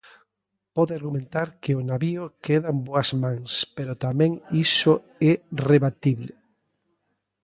[0.75, 4.31] Pode argumentar que o navío queda en boas mans, pero tamén
[4.65, 4.93] iso
[5.31, 5.33] é
[5.67, 6.33] rebatible.